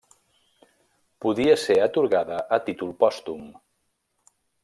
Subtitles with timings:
[1.25, 3.47] Podia ser atorgada a títol pòstum.